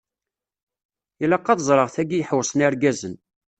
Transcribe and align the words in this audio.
Ilaq 1.23 1.47
ad 1.51 1.59
ẓreɣ 1.67 1.87
tagi 1.95 2.17
iḥewwṣen 2.19 2.65
irgazen. 2.65 3.15